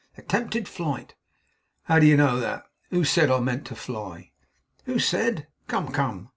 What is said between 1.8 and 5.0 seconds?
'How do you know that? Who said I meant to fly?' 'Who